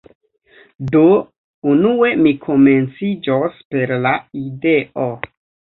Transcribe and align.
Do, 0.95 1.01
unue 1.73 2.09
mi 2.23 2.33
komenciĝos 2.49 3.63
per 3.77 3.97
la 4.09 4.19
ideo 4.47 5.11